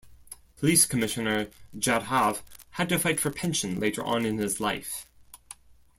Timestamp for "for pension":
3.19-3.79